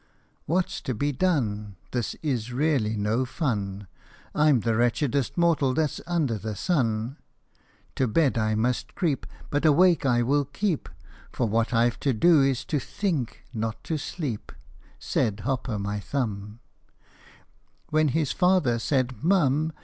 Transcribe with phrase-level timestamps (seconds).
[0.47, 1.75] "What 's to be done?
[1.91, 3.85] This is really no fun:
[4.33, 7.17] I 'm the wretchedest mortal that 's under the sun.
[7.97, 10.89] To bed I must creep But awake I will keep,
[11.31, 14.51] For what I Ve to do is to think, not to sleep,"
[14.97, 16.61] Said Hop o' my Thumb,
[17.91, 19.71] When his father said," Mum